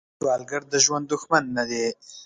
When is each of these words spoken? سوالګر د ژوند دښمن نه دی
سوالګر 0.19 0.61
د 0.71 0.75
ژوند 0.85 1.05
دښمن 1.11 1.43
نه 1.57 1.63
دی 1.69 1.85